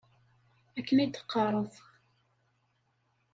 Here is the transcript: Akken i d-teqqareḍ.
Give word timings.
Akken 0.79 1.01
i 1.03 1.05
d-teqqareḍ. 1.07 1.73